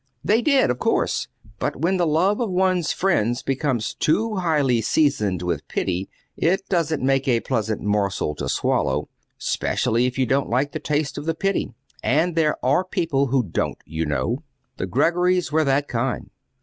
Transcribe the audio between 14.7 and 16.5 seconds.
The Greggorys were that kind.